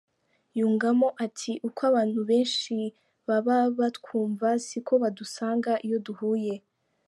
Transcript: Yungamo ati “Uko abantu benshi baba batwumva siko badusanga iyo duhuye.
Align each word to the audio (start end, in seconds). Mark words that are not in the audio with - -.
Yungamo 0.59 1.07
ati 1.25 1.51
“Uko 1.67 1.81
abantu 1.89 2.19
benshi 2.29 2.75
baba 3.27 3.57
batwumva 3.79 4.47
siko 4.65 4.93
badusanga 5.03 5.71
iyo 5.85 5.97
duhuye. 6.05 6.53